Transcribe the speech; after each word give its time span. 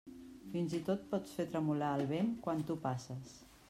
Fins 0.53 0.73
i 0.77 0.79
tot 0.87 1.05
pots 1.13 1.37
fer 1.41 1.47
tremolar 1.53 1.93
el 2.01 2.05
vent 2.17 2.35
quan 2.47 2.69
tu 2.73 2.83
passes. 2.89 3.43